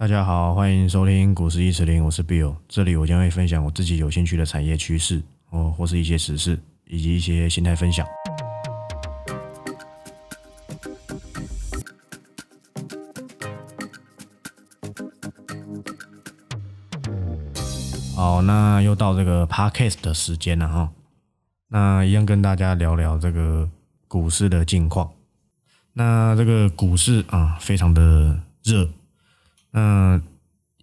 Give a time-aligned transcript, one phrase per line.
[0.00, 8.06] 大家好，欢迎收听股市一词零，我是 Bill，这里我将会分享我自己有兴趣的产业趋势哦，或是一些时事，以及一些心态分享。
[18.16, 20.90] 好，那又到这个 Podcast 的时间了哈，
[21.68, 23.68] 那一样跟大家聊聊这个
[24.08, 25.10] 股市的近况。
[25.92, 28.88] 那这个股市啊，非常的热。
[29.72, 30.22] 嗯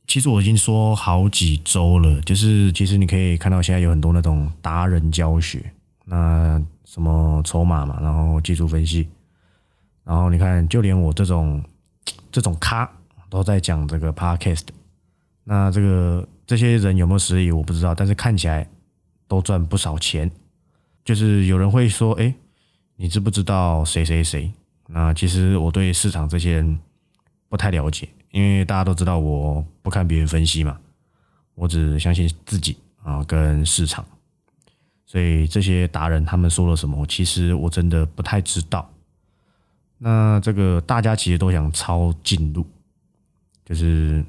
[0.07, 5.71] 其实我已经说好几周了，就是其实你可以看到现在有很多那种达人教学，
[6.05, 9.09] 那什么筹码嘛，然后技术分析，
[10.05, 11.61] 然后你看就连我这种
[12.31, 12.89] 这种咖
[13.29, 14.63] 都在讲这个 podcast。
[15.43, 18.65] 那这个这些人有没有实力我不知道，但是看起来
[19.27, 20.31] 都赚不少钱。
[21.03, 22.33] 就是有人会说，哎，
[22.95, 24.51] 你知不知道谁谁谁？
[24.87, 26.79] 那其实我对市场这些人
[27.49, 30.79] 不太了解，因为大家都知道我不看别人分析嘛，
[31.55, 34.05] 我只相信自己啊跟市场，
[35.05, 38.89] 所以这些达人他们说了什么，其实我真的不太知道。
[39.97, 42.65] 那这个大家其实都想抄近路，
[43.65, 44.23] 就是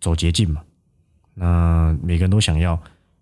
[0.00, 0.62] 走捷径嘛。
[1.34, 2.80] 那每个人都想要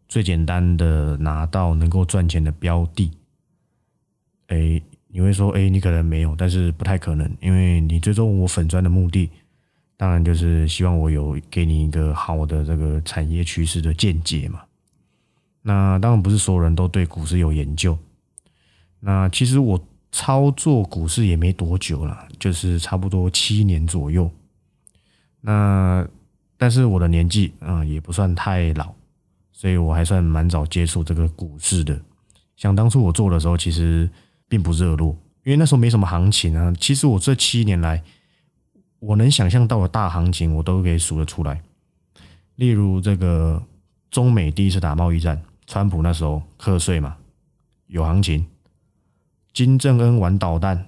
[0.08, 3.10] 最简单的拿到能够赚钱的标的，
[4.47, 4.80] 哎。
[5.12, 9.28] 你会说，哎，你可能没有，但是不太可能，因为你最终我粉砖的目的，
[10.00, 14.62] 当然就是希望我有给你一个好的这个产业趋势的见解嘛。
[15.60, 17.98] 那当然不是所有人都对股市有研究。
[19.00, 19.78] 那其实我
[20.10, 24.30] 操作股市也没多久了，就是差不多七年左右。
[25.42, 26.08] 那
[26.56, 28.94] 但是我的年纪啊也不算太老，
[29.52, 32.00] 所以我还算蛮早接触这个股市的。
[32.56, 34.08] 想当初我做的时候，其实。
[34.50, 36.74] 并不热络，因为那时候没什么行情啊。
[36.80, 38.02] 其实我这七年来，
[39.00, 41.60] 我能想象到的大行情，我都可以数得出来。
[42.56, 43.62] 例如这个
[44.10, 47.16] 中美第一次打贸易战，川普那时候课税嘛，
[47.86, 48.44] 有行情；
[49.52, 50.86] 金正恩玩导弹，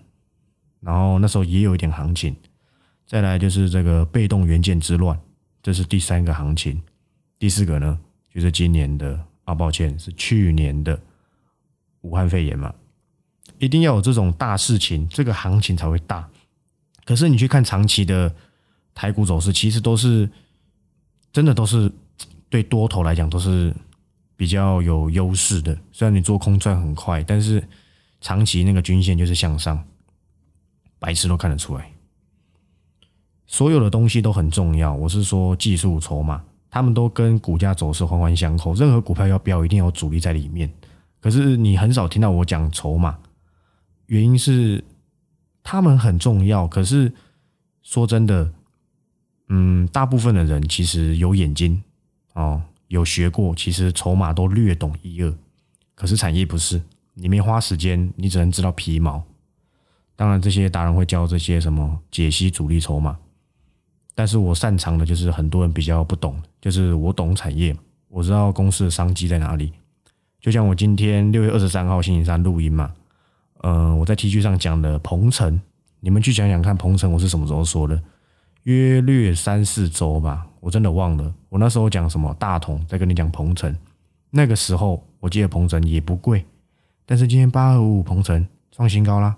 [0.80, 2.36] 然后那时候也有一点行情。
[3.06, 5.18] 再来就是这个被动元件之乱，
[5.62, 6.82] 这是第三个行情。
[7.38, 7.98] 第四个呢，
[8.32, 11.00] 就是今年的啊，抱歉，是去年的
[12.02, 12.74] 武汉肺炎嘛。
[13.58, 16.28] 一定要有这种大事情，这个行情才会大。
[17.04, 18.32] 可是你去看长期的
[18.94, 20.30] 台股走势，其实都是
[21.32, 21.90] 真的都是
[22.48, 23.74] 对多头来讲都是
[24.36, 25.76] 比较有优势的。
[25.90, 27.66] 虽然你做空赚很快，但是
[28.20, 29.82] 长期那个均线就是向上，
[30.98, 31.90] 白痴都看得出来。
[33.46, 38.72] 所有的东西都很重要，我是说技术筹码，他们都跟股价走势环环相扣。
[38.74, 40.72] 任何股票要飙，一定有主力在里面。
[41.20, 43.18] 可是你很少听到我讲筹码。
[44.06, 44.82] 原因是
[45.62, 47.12] 他们很重要，可是
[47.82, 48.52] 说真的，
[49.48, 51.82] 嗯，大部分的人其实有眼睛
[52.34, 55.32] 哦，有学过，其实筹码都略懂一二。
[55.94, 56.82] 可是产业不是，
[57.14, 59.22] 你没花时间，你只能知道皮毛。
[60.16, 63.16] 当然，这些达人会教这些什么解析主力筹码，
[64.14, 67.76] 但是我擅长的就是很多人比较不懂，就是我懂产业，
[68.08, 69.72] 我知道公司的商机在哪里。
[70.40, 72.92] 就像我今天六月二十三号星期三录音嘛。
[73.62, 75.60] 嗯，我在 T 恤上讲的鹏程，
[76.00, 78.02] 你们去想想看，鹏程我是什么时候说的？
[78.64, 81.32] 约略三四周吧，我真的忘了。
[81.48, 83.76] 我那时候讲什么大同，在跟你讲鹏程，
[84.30, 86.44] 那个时候我记得鹏程也不贵，
[87.06, 89.36] 但是今天八二五五鹏程创新高啦。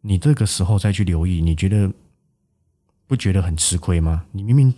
[0.00, 1.92] 你这个时候再去留意，你觉得
[3.06, 4.24] 不觉得很吃亏吗？
[4.32, 4.74] 你明明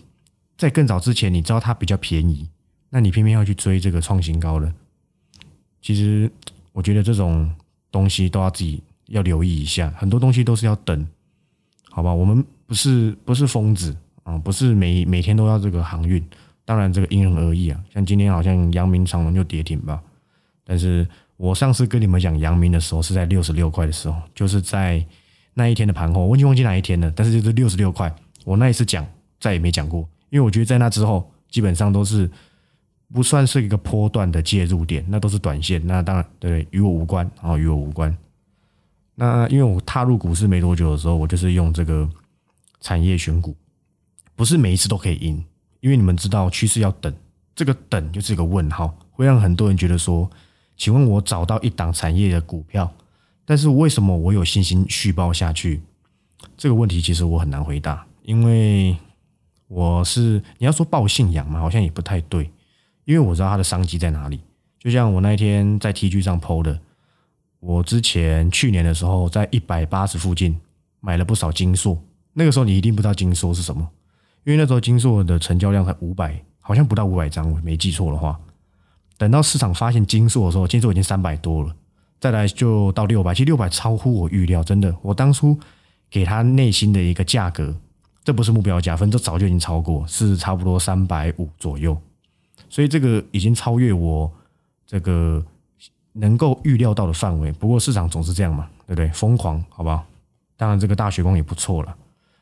[0.59, 2.49] 在更早之前你知道它比较便宜，
[2.91, 4.73] 那你偏偏要去追这个创新高的，
[5.81, 6.29] 其实
[6.73, 7.49] 我觉得这种。
[7.93, 11.07] 东西都要自己要留意一下，很多东西都是要等，
[11.91, 12.13] 好吧？
[12.13, 13.95] 我们不是不是疯子
[14.25, 16.21] 啊，不是每每天都要这个航运，
[16.65, 17.79] 当然这个因人而异啊。
[17.93, 20.03] 像今天好像阳明长隆就跌停吧，
[20.65, 25.05] 但是我上次跟你们讲阳明的时候是在六十六块的时候，就是在
[25.55, 28.13] 那一天的盘后，我已经忘记哪一天了，但是就是六十六块，
[28.45, 29.07] 我那一次讲
[29.39, 32.31] 再也没讲过，因为我觉得在那之后基本上都是。
[33.13, 35.87] 不算是一个波段的介入点，那都是短线。
[35.87, 38.17] 那当然，对，与我无关啊，与我无关。
[39.15, 42.09] 那因为我踏入股市没多久的时候，我就是用这个
[42.81, 43.55] 产业选股，
[44.35, 45.45] 不是每一次都可以赢，
[45.81, 47.15] 因为你们知道趋势要等，
[47.55, 50.29] 这个等就是一个问号，会让很多人觉得说，
[50.79, 52.91] 请问我找到一档产业的股票，
[53.45, 55.83] 但是为什么我有信心续报下去？
[56.57, 58.97] 这个问题其实我很难回答，因为
[59.69, 62.51] 我是你要说报信仰嘛，好像也不太对。
[63.05, 64.41] 因为我知道它的商机在哪里，
[64.79, 66.79] 就像我那一天在 T G 上 PO 的，
[67.61, 70.59] 我之前去年的时候在一百八十附近
[71.01, 71.99] 买了不少金硕，
[72.33, 73.89] 那个时候你一定不知道金硕是什么，
[74.45, 78.39] 因为那时候金硕的成交量才五百，好像不到五百张，我没记错的话。
[79.19, 81.75] 等到市场发现金硕的时候，金硕已经三百多了，
[82.19, 84.93] 再来就到六百，其实六百超乎我预料，真的。
[85.03, 85.57] 我当初
[86.11, 87.73] 给他内心的一个价格，
[88.25, 91.97] 这不是目标价，分这早就已经超过，是差不多三百五左右，
[92.73, 94.33] 所以这个已经超越我
[94.87, 95.45] 这个
[96.15, 97.53] 能够预料到的范围。
[97.53, 99.09] 不过市场总是这样嘛，对不对？
[99.11, 100.03] 疯狂，好不好？
[100.57, 101.95] 当然，这个大雪光也不错了，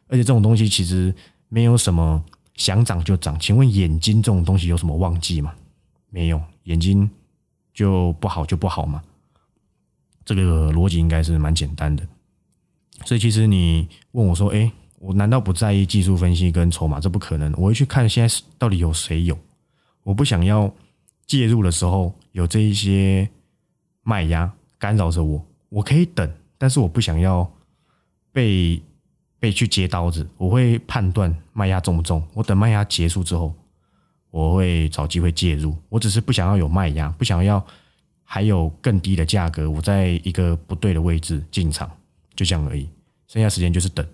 [0.06, 1.12] 而且这种东西其实
[1.48, 2.24] 没有什么
[2.54, 3.36] 想涨就涨。
[3.40, 5.52] 请问眼睛这种东西有什么旺季吗？
[6.10, 6.40] 没有。
[6.64, 7.10] 眼睛
[7.74, 9.02] 就不好就不好嘛，
[10.24, 12.06] 这个逻辑应该是蛮简单的。
[13.04, 17.00] 所以其实你问我说：“哎，我难道不在意技术分析跟筹码？
[17.00, 17.52] 这不可能。
[17.56, 19.36] 我会去看现在到底有谁有。
[20.02, 20.72] 我不想要
[21.26, 23.28] 介入的时候有这一些
[24.02, 25.44] 卖压干扰着我。
[25.68, 27.50] 我可以等，但是我不想要
[28.32, 28.82] 被
[29.38, 30.28] 被去接刀子。
[30.36, 32.22] 我会判断卖压重不重。
[32.34, 33.54] 我等卖压结束之后。”
[34.32, 37.60] 我会找机会介入，我只是不想要有卖压，不想要
[38.22, 41.90] 还有更低的价格，我在一个不对的位置进场，
[42.36, 42.88] 就这样而已。
[43.26, 44.06] 剩下时间就是等，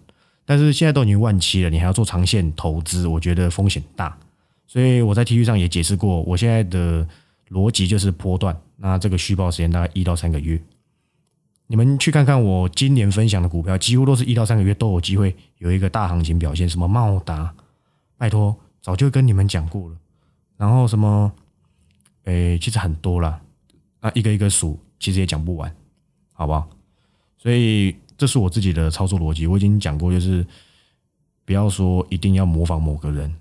[0.46, 4.18] 但是现在都已经万七了，你还要做长线投资，我觉得风险大。
[4.66, 7.06] 所以我在 T 恤上也解释过，我现在的
[7.50, 10.60] 逻辑就是波段，那这个续报时间大概一到三个月。
[11.68, 16.68] 你们去看看我今年分享的股票，几乎都是一到三个月都有机会有一个大行情表现。
[16.68, 17.52] 什么茂达，
[18.16, 19.96] 拜托，早就跟你们讲过了。
[20.56, 21.32] 然后什么？
[22.24, 23.40] 诶，其实很多了，
[24.00, 25.72] 那一个一个数，其实也讲不完，
[26.32, 26.68] 好不好？
[27.38, 30.44] 所以这是我自己的操作逻辑，我已经讲过，就是
[31.44, 33.32] 不要说一定要模仿某个人，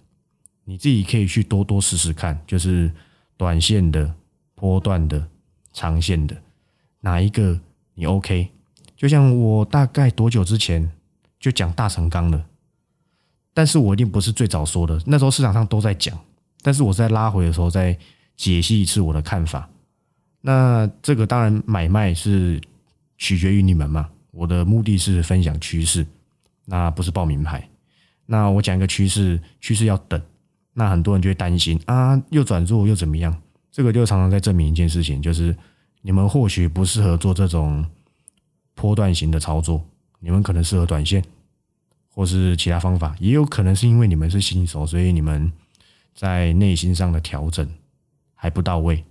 [0.66, 2.92] 你自己可以去多多试试看，就是
[3.38, 4.14] 短线的、
[4.56, 5.28] 波段的、
[5.72, 6.36] 长线的，
[7.02, 7.60] 哪一个
[7.94, 8.50] 你 OK？
[8.98, 10.92] 就像我大概多久之前
[11.40, 12.46] 就讲大成钢了，
[13.54, 16.18] 但是我一定不是最早说的，那时候市场上都在讲。
[16.62, 17.96] 但是我在拉回的时候再
[18.36, 19.70] 解析一次我的看法。
[20.42, 22.60] 那这个当然买卖是
[23.18, 24.10] 取决于你们嘛。
[24.32, 26.06] 我的目的是分享趋势，
[26.66, 27.70] 那不是报名牌。
[28.26, 30.20] 那我讲一个趋势，趋势要等。
[30.76, 33.36] 那很多人就会担心啊，又转弱又怎么样？
[33.72, 35.58] 这个就常常在证明一件事情，就是
[36.04, 37.84] 你们或许不适合做这种
[38.76, 39.84] 波段型的操作，
[40.20, 41.26] 你们可能适合短线，
[42.14, 43.16] 或是其他方法。
[43.20, 45.52] 也有可能是因为你们是新手，所以你们。
[46.18, 47.70] 在内心上的调整
[48.36, 49.04] 还不到位，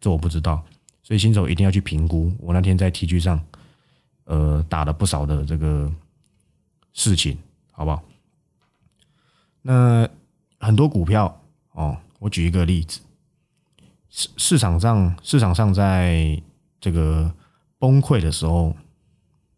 [0.00, 0.64] 这我不知道，
[1.02, 2.32] 所以新手一定要去评估。
[2.38, 3.44] 我那天在 T G 上，
[4.26, 5.92] 呃，打了不少的这个
[6.92, 7.36] 事情，
[7.72, 8.00] 好不好？
[9.60, 10.08] 那
[10.62, 11.42] 很多股票
[11.72, 13.00] 哦，我举一个例子，
[14.08, 16.42] 市市场上市场上在
[16.80, 17.30] 这个
[17.78, 18.74] 崩溃的时候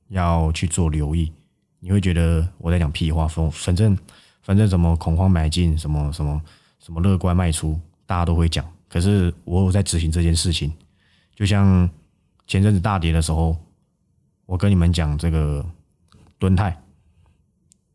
[0.08, 1.32] 要去做留意，
[1.78, 3.96] 你会觉得我在讲屁话，反反正
[4.42, 6.42] 反正什么恐慌买进，什么什么。
[6.80, 8.62] 什么乐观卖出，大家都会讲。
[8.90, 10.70] 可是我有在执行这件事情，
[11.34, 11.88] 就像
[12.46, 13.56] 前阵子大跌的时候，
[14.44, 15.64] 我跟你们讲这个
[16.38, 16.78] 蹲泰，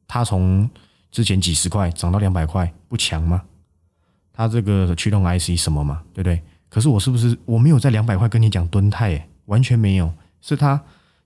[0.08, 0.68] 它从
[1.12, 3.44] 之前几十块涨到两百块，不强吗？
[4.32, 6.42] 它这个驱动 IC 什么嘛，对不对？
[6.70, 9.16] 可是我是不是我没有在两百块跟你讲蹲态？
[9.16, 10.82] 哎，完全没有，是它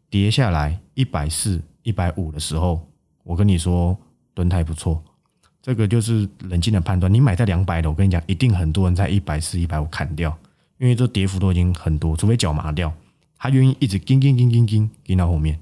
[0.09, 2.87] 跌下来一百四、一百五的时候，
[3.23, 3.97] 我跟你说
[4.33, 5.03] 蹲态不错。
[5.61, 7.13] 这个就是冷静的判断。
[7.13, 10.35] 你买在两百的，我跟你讲，一定很多人在一百四、一百五砍掉，
[10.77, 12.91] 因为这跌幅都已经很多，除非脚麻掉，
[13.37, 15.59] 他愿意一直盯盯盯盯盯盯到后面，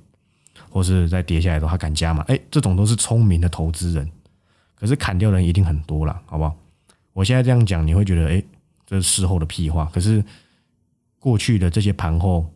[0.71, 2.23] 或是在跌下来的话，他敢加嘛？
[2.27, 4.09] 哎，这种都是聪明的投资人。
[4.73, 6.55] 可是砍掉人一定很多了，好不好？
[7.13, 8.43] 我现在这样讲，你会觉得哎，
[8.87, 9.85] 这是事后的屁话。
[9.93, 10.23] 可是
[11.19, 12.51] 过去的这些盘后、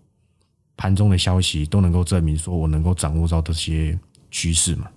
[0.76, 3.96] 盘中的消息都能够证明，说我能够掌握到这些
[4.32, 4.90] 趋势嘛？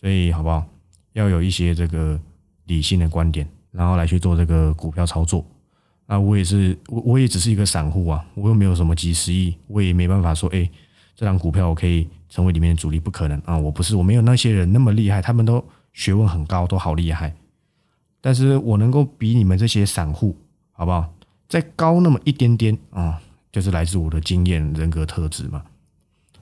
[0.00, 0.64] 所以好不好？
[1.12, 2.18] 要有一些这个
[2.64, 5.44] 理性的观点，然后来去做这个股票操作。
[6.06, 10.70] 那我也是，我我也只是一个散户啊，我又没有什么几十亿，我也没办法说，哎，
[11.14, 13.56] 这张股票我可以成为里面的主力，不可能啊！
[13.58, 17.34] 我不是，我没有那些人那么厉害，他们都学问很高，都好厉害。
[18.20, 20.36] 但是我能够比你们这些散户，
[20.72, 21.12] 好不好？
[21.48, 25.62] 再高那么一点点啊，就是来自我的经验、人格特质嘛。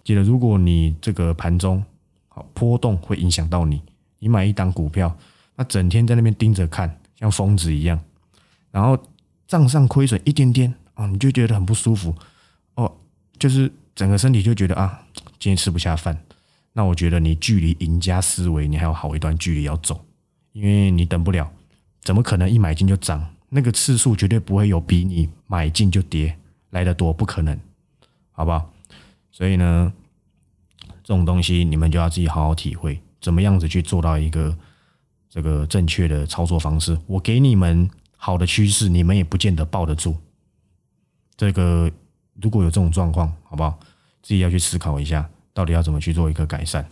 [0.05, 1.85] 记得，如果你这个盘中
[2.29, 3.83] 好波动会影响到你。
[4.23, 5.17] 你买一档股票，
[5.57, 7.99] 那整天在那边盯着看，像疯子一样，
[8.71, 8.95] 然后
[9.47, 12.15] 账上亏损一点点啊，你就觉得很不舒服
[12.75, 12.95] 哦，
[13.39, 15.07] 就是整个身体就觉得啊，
[15.39, 16.25] 今天吃不下饭。
[16.73, 20.05] 那我觉得你距离赢家思维，你还有好一段距离要走，
[20.53, 21.51] 因为你等不了，
[22.03, 23.35] 怎么可能一买进就涨？
[23.49, 26.39] 那个次数绝对不会有比你买进就跌
[26.71, 27.59] 来的多，不可能，
[28.31, 28.73] 好不好？
[29.33, 29.93] 所以呢，
[31.03, 33.01] 这种东西你们就要自己好好体会。
[33.21, 34.57] 怎么样子去做到一个
[35.29, 36.97] 这个正确的操作方式。
[37.07, 40.17] 我给你们好的趋势，你们也不见得抱得住。
[41.37, 41.91] 这个
[42.43, 43.79] 如果有这种状况，好不好？
[44.23, 46.87] 自己要去思考一下，到底要怎么去做一个改善。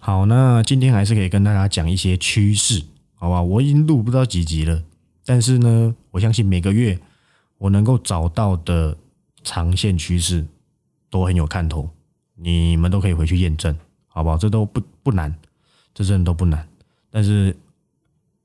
[0.00, 2.84] 好，那今天还是可以跟大家讲一些趋势，
[3.14, 3.42] 好吧？
[3.42, 4.82] 我已经录不知道几集了，
[5.24, 6.98] 但是呢，我相信每个月
[7.58, 8.96] 我能够找到的
[9.44, 10.46] 长线趋势
[11.10, 11.90] 都很有看头，
[12.34, 13.76] 你们都可以回去验证，
[14.08, 14.36] 好不好？
[14.36, 15.32] 这都不不难，
[15.94, 16.66] 这真的都不难。
[17.10, 17.56] 但是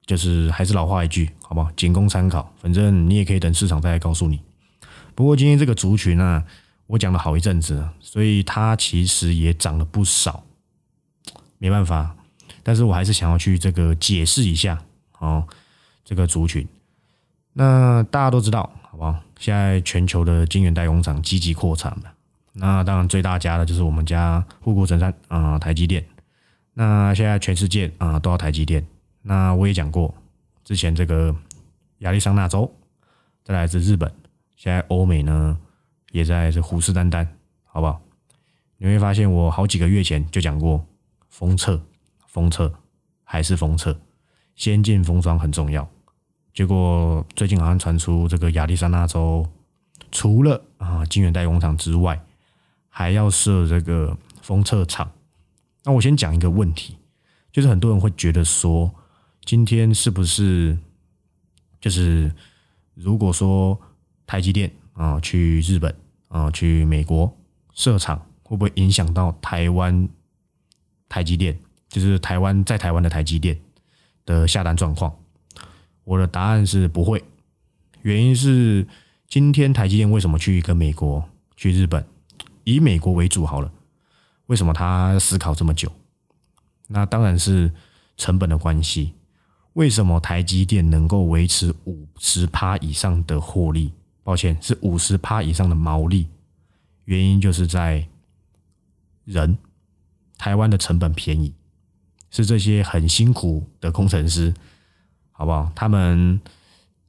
[0.06, 1.72] 就是还是老话一句，好不好？
[1.76, 4.40] 仅供参考，反正你也可以等市场再来告诉你。
[5.16, 6.44] 不过今天这个族群呢，
[6.88, 10.44] 我讲了好一阵子，所以它其实也涨了不少。
[11.58, 12.16] 没办法，
[12.62, 14.78] 但是我还是想要去这个解释一下
[15.20, 15.48] 哦，
[16.04, 16.68] 这个族群。
[17.54, 19.16] 那大家都知道，好不好？
[19.40, 22.12] 现在全球的晶圆代工厂积极扩产嘛，
[22.54, 26.06] 那当然最大家的就是我们家护国神山啊，台积电。
[26.74, 28.86] 那现在全世界啊都要台积电。
[29.28, 30.14] 那我也讲过，
[30.64, 31.36] 之前这个
[32.00, 32.72] 亚利桑那州，
[33.44, 34.14] 再来自日本，
[34.56, 35.58] 现在欧美呢
[36.12, 37.28] 也在这虎视眈眈，
[37.64, 38.00] 好不好？
[38.78, 40.86] 你会发现我好几个月前就讲过。
[41.28, 41.82] 封测，
[42.28, 42.74] 封测
[43.26, 44.00] 还是封测，
[44.56, 45.86] 先进封装很重要。
[46.54, 49.46] 结果最近好像传出这个亚利桑那州
[50.14, 52.24] 除了啊晶圆代工厂之外，
[52.88, 55.12] 还要设这个封测厂。
[55.84, 56.96] 那我先讲一个问题，
[57.52, 58.96] 就是很多人会觉得说，
[59.46, 60.78] 今天是不是
[61.80, 62.34] 就是
[62.96, 63.80] 如果说
[64.26, 65.96] 台积电啊去日本
[66.30, 67.32] 啊去美国
[67.74, 70.10] 设厂，会不会影响到台湾？
[71.08, 73.58] 台积电就是台湾在台湾的台积电
[74.26, 75.16] 的下单状况，
[76.04, 77.24] 我的答案是不会。
[78.02, 78.86] 原因是
[79.28, 81.24] 今天台积电为什么去跟美国、
[81.56, 82.04] 去日本，
[82.64, 83.72] 以美国为主好了？
[84.48, 85.90] 为什么他思考这么久？
[86.88, 87.72] 那当然是
[88.18, 89.14] 成本的关系。
[89.76, 93.94] 为什么台积电能够维持五十趴以上的获利？
[94.24, 96.28] 抱歉，是五十趴以上的毛利。
[97.06, 98.06] 原因就是在
[99.24, 99.58] 人。
[100.38, 101.54] 台湾的成本便宜，
[102.30, 104.54] 是这些很辛苦的工程师，
[105.32, 105.72] 好不好？
[105.74, 106.42] 他们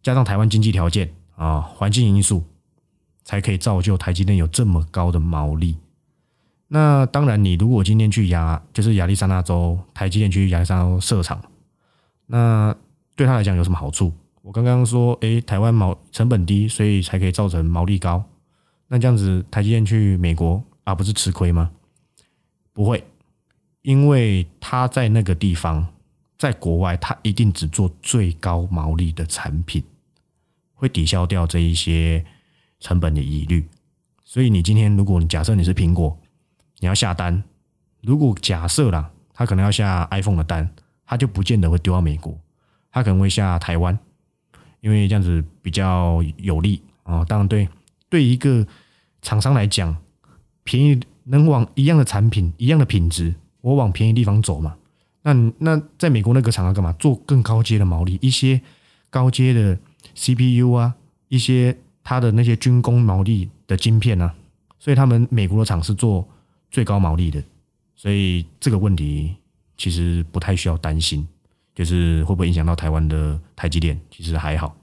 [0.00, 2.44] 加上台湾经济条件啊，环境因素，
[3.24, 5.76] 才可以造就台积电有这么高的毛利。
[6.68, 11.42] 那当然，你如果今天去亚，就是亚利桑那州台积电去亚利桑那州设厂，
[12.26, 12.74] 那
[13.14, 14.12] 对他来讲有什么好处？
[14.42, 18.24] 我刚刚说，诶，台湾毛成本低，所以才可以造成毛利高。
[18.88, 21.72] 那这样子，台积电去美国啊，不是吃亏吗？
[22.72, 23.04] 不会。
[23.82, 25.86] 因为他在那个地方，
[26.38, 29.82] 在国外，他一定只做最高毛利的产品，
[30.74, 32.24] 会抵消掉这一些
[32.80, 33.68] 成本的疑虑。
[34.24, 36.18] 所以，你今天如果你假设你是苹果，
[36.80, 37.42] 你要下单，
[38.02, 40.68] 如果假设啦，他可能要下 iPhone 的单，
[41.06, 42.38] 他就不见得会丢到美国，
[42.90, 43.98] 他可能会下台湾，
[44.80, 47.24] 因为这样子比较有利啊。
[47.24, 47.68] 当然，对
[48.08, 48.66] 对一个
[49.22, 49.96] 厂商来讲，
[50.64, 53.34] 便宜能往一样的产品、一样的品质。
[53.62, 54.76] 我往便宜地方走嘛，
[55.22, 56.92] 那那在美国那个厂要干嘛？
[57.00, 58.60] 做更高阶的毛利，一些
[59.10, 59.76] 高阶的
[60.14, 60.94] CPU 啊，
[61.26, 64.32] 一些它的那些军工毛利的晶片啊，
[64.78, 66.28] 所以他们美国的厂是做
[66.70, 67.42] 最高毛利的，
[67.96, 69.34] 所以这个问题
[69.76, 71.26] 其实不太需要担心，
[71.74, 74.00] 就是会不会影响到台湾的台积电？
[74.10, 74.76] 其实还好，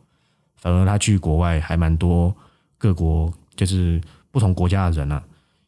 [0.55, 2.35] 反而他去国外还蛮多
[2.77, 5.23] 各国，就是不同国家的人啊，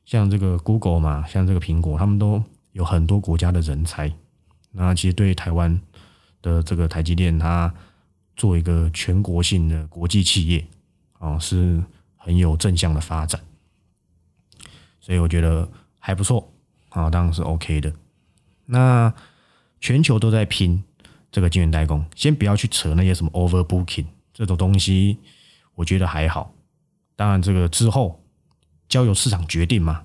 [0.05, 2.44] 像这个 Google 嘛，像这个苹果，他们都。
[2.75, 4.13] 有很多国家的人才，
[4.72, 5.82] 那其实对台湾
[6.41, 7.74] 的这个台积电，它
[8.36, 10.67] 做一个全国性的国际企业，
[11.17, 11.82] 啊，是
[12.17, 13.39] 很有正向的发展，
[15.00, 15.65] 所以我觉得
[16.00, 16.51] 还不错，
[16.89, 17.94] 啊，当然是 OK 的。
[18.65, 19.13] 那
[19.79, 20.84] 全球都在拼
[21.31, 25.17] 这个晶圆代工，先不要去扯那些什么 overbooking 这种东西，
[25.75, 26.53] 我觉得还好。
[27.15, 28.24] 当然，这个之后
[28.88, 30.03] 交由市场决定嘛，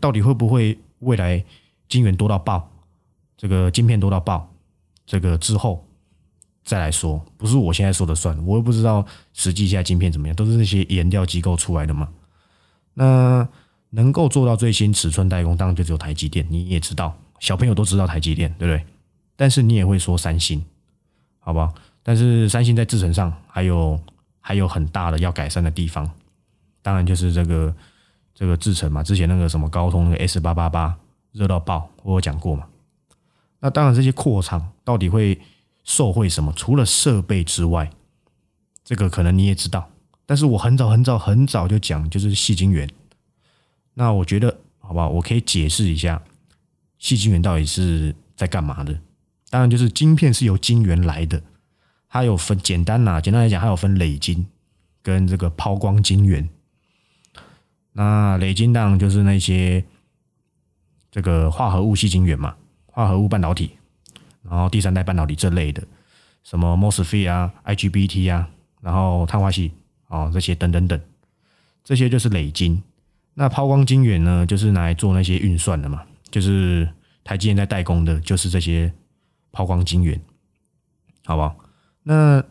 [0.00, 1.44] 到底会不会未来。
[1.88, 2.72] 晶圆多到爆，
[3.36, 4.50] 这个晶片多到爆，
[5.04, 5.86] 这个之后
[6.64, 12.08] 再来说，不是我现在说的算，我又不知道实际现在晶片怎么样，都是那些研调机构出来的嘛。
[12.94, 13.46] 那
[13.90, 16.46] 能够做到最新尺寸代工，当然就只有台积电。
[16.48, 18.86] 你也知道，小朋友都知道台积电，对不对？
[19.34, 20.64] 但是你也会说三星，
[21.40, 21.74] 好不好？
[22.04, 24.00] 但是三星在制程上还有
[24.40, 26.08] 还有很大的要改善的地方，
[26.80, 27.74] 当然就是这个
[28.32, 29.02] 这个制程嘛。
[29.02, 30.96] 之前那个什么高通那个 S 八八八。
[31.32, 32.66] 热到爆，我有讲过嘛？
[33.60, 35.40] 那当然，这些扩厂到底会
[35.82, 36.52] 受惠什么？
[36.54, 37.90] 除了设备之外，
[38.84, 39.88] 这个可能你也知道。
[40.26, 42.86] 但是我很早很早很早就讲，就是细晶圆。
[43.94, 45.08] 那我觉得，好不好？
[45.08, 46.22] 我可以解释一下
[47.02, 48.96] 细晶圆到底是在干嘛的。
[49.50, 51.42] 当然，就是晶片是由晶圆来的，
[52.08, 54.46] 它有分简单呐，简单来讲，它有分磊晶
[55.02, 56.48] 跟这个抛光晶圆。
[57.94, 59.84] 那磊晶当然就是那些
[61.10, 62.54] 这个化合物细晶圆嘛，
[62.86, 63.72] 化合物半导体，
[64.48, 65.82] 然后第三代半导体这类的，
[66.44, 68.48] 什么 MOSFET 啊、IGBT 啊，
[68.80, 69.72] 然后碳化系
[70.06, 70.98] 啊这些等等等，
[71.82, 72.80] 这些就是磊晶。
[73.34, 78.92] 那抛光晶圆呢，就是拿来做那些运算的嘛，就是台积电在代工的，就是这些
[79.52, 80.20] 抛光晶圆，
[81.24, 81.56] 好不好？
[82.02, 82.42] 那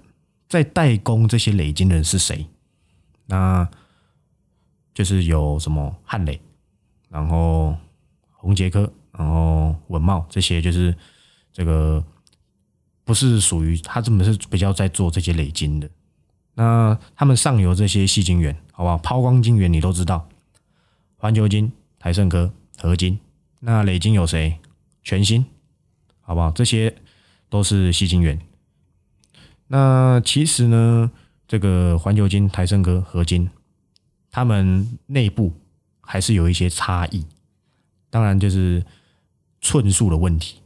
[0.48, 2.46] 在代工这些磊晶的人是谁？
[3.26, 3.68] 那
[4.94, 6.40] 就是有什么汉磊，
[7.10, 7.76] 然后
[8.32, 10.96] 宏杰科，然后文茂这些，就是
[11.52, 12.06] 这个
[13.04, 15.90] 不是属于他，这么是比较在做这些磊晶的。
[16.54, 18.98] 那他们上游这些细晶圆，好不好？
[18.98, 20.30] 抛光晶圆你都知道，
[21.16, 23.20] 环球晶、台盛科、合金。
[23.62, 24.60] 那磊金有谁？
[25.04, 25.46] 全新，
[26.20, 26.52] 好不好？
[26.52, 26.96] 这些
[27.50, 28.40] 都是吸金源。
[29.68, 31.12] 那其实呢，
[31.48, 33.50] 这个环球金、台盛科、合金。
[34.32, 35.54] 他们内部
[36.00, 37.26] 还是有一些差异，
[38.10, 38.82] 当然就是
[39.60, 40.62] 寸数的问题。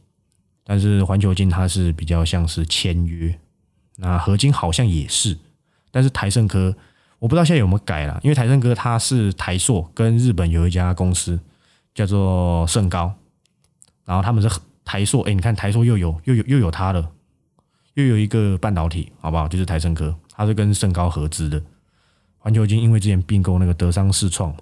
[0.63, 3.39] 但是环球金它是比较像是签约，
[3.97, 5.37] 那合金好像也是，
[5.89, 6.77] 但是台盛科
[7.17, 11.39] 我不知道现在有没有改了，因为台盛科它是台硕跟日本有一家公司
[11.95, 13.11] 叫做盛高，
[14.03, 17.09] 然后他们是台硕，哎，你看台硕又有又有又有它的，
[17.93, 19.47] 又有一个半导体，好不好？
[19.47, 21.59] 就是台盛科，它是跟盛高合资的。
[22.37, 24.55] 环球金因为之前并购那个德商世创，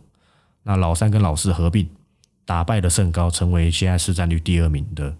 [0.61, 1.89] 那老三跟老四合并，
[2.45, 5.13] 打败了盛高，成为现在市占率第二名的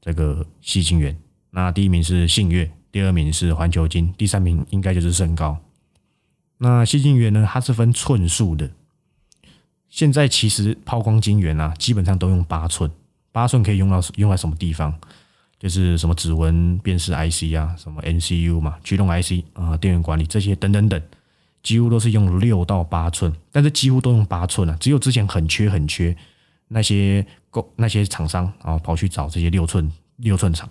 [0.00, 1.16] 这个细晶圆。
[1.50, 5.56] 那第一名是信越，第二名是环球金，第三名应该就是盛高。
[6.58, 8.70] 那细晶圆呢，它是分寸数的。
[9.96, 12.90] 现在其实抛光晶圆啊，基本上都用八寸，
[13.32, 14.92] 八寸可以用到用在什么地方？
[15.58, 21.02] 就是什么指纹辨识 IC 啊，什么 NCU 嘛，驱动 IC 啊，电源管理这些等等等。
[21.62, 26.14] 几乎都是用六到八寸，但是几乎都用八寸啊，只有之前很缺很缺
[26.68, 30.68] 那些购那些厂商啊，跑去找这些六寸六寸厂。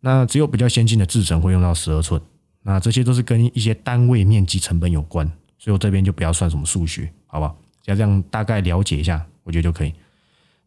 [0.00, 2.20] 那只有比较先进的制程会用到十二寸。
[2.60, 5.26] 那这些都是跟一些单位面积成本有关，
[5.58, 7.54] 所以我这边就不要算什么数学，好吧？
[7.54, 9.92] 只要这样大概了解一下，我觉得就可以。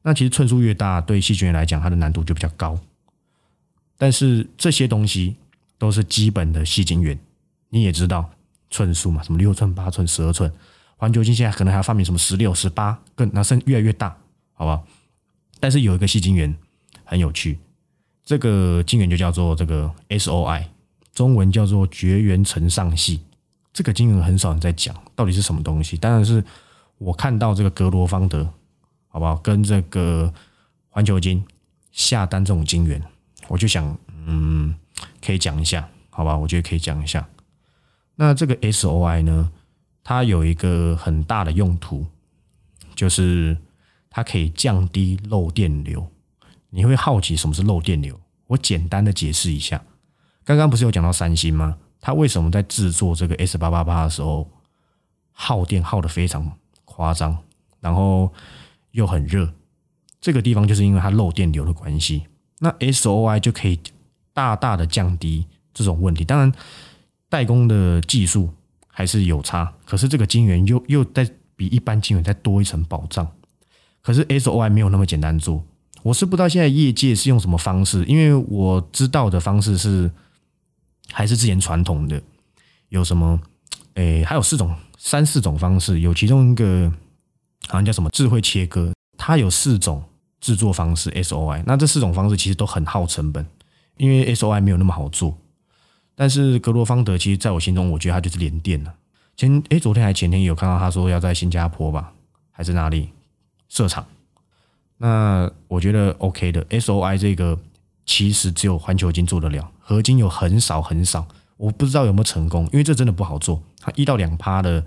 [0.01, 2.77] 那其实寸数越大，对细菌来讲，它的难度就比较高。
[3.97, 5.35] 但是这些东西
[5.77, 7.17] 都是基本的细晶圆，
[7.69, 8.29] 你也知道。
[8.73, 10.49] 寸数嘛，什么六寸、八寸、十二寸，
[10.95, 14.15] 环球金现在可能还要发明什么十六、十八，更那甚越来越大，
[14.53, 14.87] 好不好？
[15.59, 16.55] 但是有一个细晶圆
[17.03, 17.59] 很有趣，
[18.23, 20.63] 这个晶圆就叫做这个 SOI，
[21.13, 23.19] 中文叫做绝缘层上系。
[23.73, 25.97] 这个晶圆很少人在讲，到底是什么东西？
[25.97, 26.41] 当然是
[27.01, 28.47] 我看到这个格罗方德，
[29.07, 29.35] 好不好？
[29.37, 30.31] 跟这个
[30.87, 31.43] 环球金
[31.91, 33.01] 下单这种晶圆，
[33.47, 34.75] 我就想，嗯，
[35.19, 36.37] 可以讲一下，好吧？
[36.37, 37.27] 我觉得可以讲一下。
[38.15, 39.51] 那这个 SOI 呢？
[40.03, 42.05] 它有一个很大的用途，
[42.95, 43.57] 就是
[44.09, 46.07] 它可以降低漏电流。
[46.69, 48.19] 你会好奇什么是漏电流？
[48.45, 49.81] 我简单的解释一下。
[50.43, 51.77] 刚刚不是有讲到三星吗？
[51.99, 54.49] 它为什么在制作这个 S 八八八的时候
[55.31, 56.57] 耗电耗的非常
[57.01, 57.35] 夸张，
[57.79, 58.31] 然后
[58.91, 59.51] 又很热？
[60.19, 62.27] 这个地方就是因为它漏电流的关系。
[62.59, 63.79] 那 SOI 就可以
[64.33, 66.23] 大大的降低这种问题。
[66.23, 66.53] 当然。
[67.31, 68.49] 代工的技术
[68.89, 73.25] 还是有差，可是这个晶圆又又在比一般晶圆再多一层保障。
[74.01, 75.63] 可是 SOI 没有那么简单做，
[76.03, 80.11] 我是不知道现在业界是用什么方式，因为我知道的方式是
[81.13, 82.21] 还是之前传统的，
[82.89, 83.39] 有什么
[83.95, 86.91] 诶，还有四种三四种方式，有其中一个
[87.67, 90.03] 好像叫什么智慧切割，它有四种
[90.39, 93.45] 制作方式 SOI，那这四种方式其实都很耗成本，
[93.97, 95.37] 因为 SOI 没有那么好做。
[96.15, 98.93] 但是格罗方德其实在我心中，我觉得他就是连电了。
[99.35, 102.13] 前诶，昨天还前天有看到他说要在新加坡吧，
[102.51, 103.09] 还是哪里
[103.69, 104.05] 设厂？
[104.97, 106.63] 那我觉得 OK 的。
[106.65, 107.57] SOI 这个
[108.05, 111.27] 其实只有环球金做得了，合金有很少很少，
[111.61, 113.61] 我不知道有没有成功，因为这真的不好做。
[113.79, 114.83] 它一到两趴的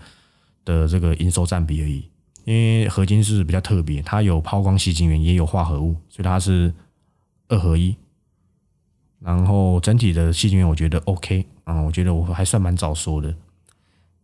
[0.64, 2.10] 的这个营收占比而已。
[2.44, 6.74] 因为合金是比较特别，它有抛光细晶圆，也有化合物，所以它是
[7.46, 7.94] 二合一。
[9.20, 13.32] 然后整体的细菌我觉得 OK 啊，我觉得我还算蛮早说的。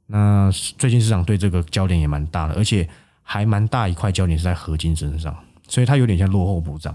[0.07, 2.87] 那最近市场对这个焦点也蛮大的，而且
[3.23, 5.35] 还蛮大一块焦点是在合金身上，
[5.69, 6.95] 所以它有点像落后补涨。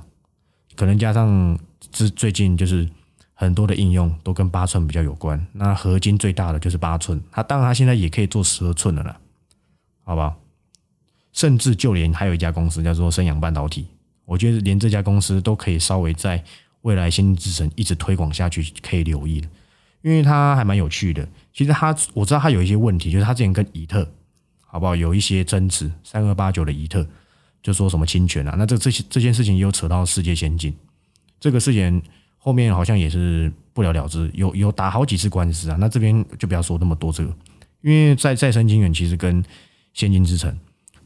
[0.76, 1.58] 可能加上
[1.92, 2.88] 这最近就是
[3.38, 9.20] 很多的应用都跟八寸比较有关，那合金最大的就是八寸，它当然它现在也可以做十二寸的了，
[10.04, 10.36] 好吧？
[11.34, 13.86] 甚至就连还有一家公司叫做升阳半导体，
[14.24, 16.42] 我觉得连这家公司都可以稍微在
[16.84, 19.50] 未来先进制程一直推广下去，可以留意的，
[20.02, 21.28] 因为它还蛮有趣的。
[21.54, 24.10] 其实它我知道它有一些问题，就是它之前跟以特
[24.62, 27.06] 好不好有一些争执，三二八九的以特
[27.62, 30.74] 就说什么侵权啊，那这这些这件事情又扯到世界先进，
[31.38, 32.02] 这个事情
[32.46, 35.78] 后面好像也是不了了之，有有打好几次官司啊。
[35.80, 37.36] 那这边就不要说那么多这个，
[37.82, 39.44] 因为在再生金源其实跟
[39.94, 40.56] 现金之城。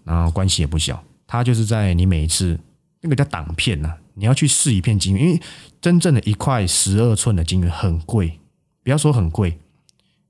[0.04, 2.60] 然后关系也不小，它就是在你每一次
[3.00, 5.42] 那个叫挡片呐，你要去试一片晶圆，因为
[5.80, 8.38] 真正的一块十二寸的金源很贵，
[8.84, 9.58] 不要说很贵，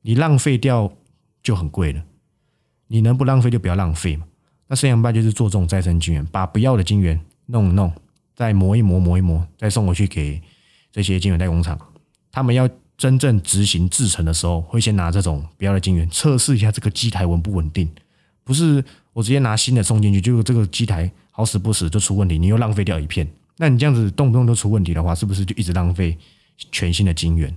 [0.04, 0.92] 你浪费掉
[1.42, 2.04] 就很贵了。
[2.88, 4.26] 你能不浪费就不要浪费嘛。
[4.68, 7.92] 那升阳半就是做这种再生金源，把不要的金源弄一弄，
[8.36, 10.42] 再磨一磨磨一磨，再送回去给
[10.92, 11.80] 这些晶圆代工厂。
[12.32, 17.90] 他们要真正执行制程的时候，会先拿这种不要的晶圆测试一下这个机台稳不稳定，
[18.44, 18.84] 不是。
[19.12, 23.28] 我直接拿新的送进去，就这个机台好死不死就出问题，你又浪费掉一片。
[23.58, 26.18] 那你这样子动不动都出问题的话，是不是就一直浪费
[26.72, 27.54] 全新的晶圆？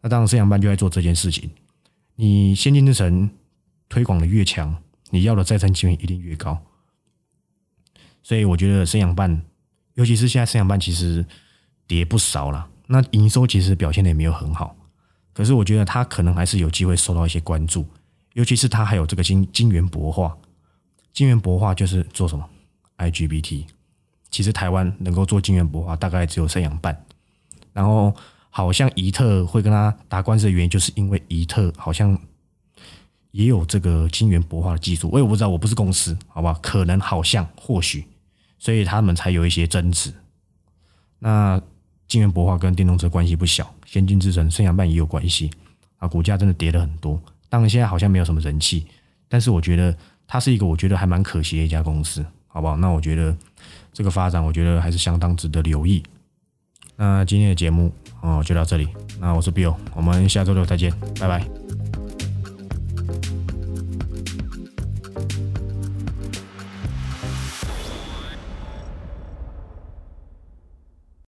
[0.00, 1.48] 那当然，摄阳班就在做这件事情。
[2.16, 3.30] 你先进制程
[3.88, 4.74] 推广的越强，
[5.10, 6.58] 你要的再生晶圆一定越高。
[8.24, 9.42] 所以我觉得升阳办，
[9.94, 11.24] 尤其是现在升阳办其实
[11.86, 14.76] 跌不少了，那营收其实表现的也没有很好。
[15.32, 17.86] 可是我觉得它可能还是有机会受到一些关注，
[18.32, 20.36] 尤其是它还有这个金金圆博化。
[21.12, 22.48] 金圆博化就是做什么
[22.98, 23.66] ？IGBT，
[24.30, 27.04] 其实台湾能够做金圆博化，大概只有三阳半。
[27.72, 28.14] 然后
[28.50, 32.18] 好像怡特会跟他打官司的原因，就是因为怡特好像
[33.30, 36.58] 也有这个金圆博化的技术，我也不知道，我不是公司，好吧？
[36.62, 38.06] 可能好像或许，
[38.58, 40.14] 所以他们才有一些争执。
[41.18, 41.60] 那
[42.08, 45.50] 晶圆博化跟电动车关系不小，先进制程、三阳半也有关系
[45.98, 46.08] 啊。
[46.08, 48.86] 股价真的跌了很多，当然现在好像没有什么人气，
[49.28, 49.96] 但是我觉得。
[50.28, 52.76] 它是一个我觉得还蛮可惜的一家公司，好不好？
[52.78, 53.32] 那我觉得
[53.92, 56.02] 这个发展，我觉得还是相当值得留意。
[56.96, 57.92] 那今天的节目
[58.22, 58.88] 哦就到这里，
[59.20, 62.05] 那我是 Bill，我们下周六再见，拜拜。